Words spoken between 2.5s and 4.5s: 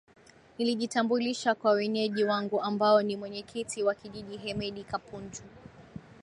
ambao ni Mwenyekiti wa Kijiji